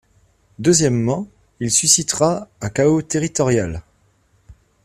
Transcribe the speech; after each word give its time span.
Deuxièmement, 0.57 1.27
il 1.59 1.69
suscitera 1.71 2.47
un 2.59 2.69
chaos 2.71 3.03
territorial. 3.03 3.83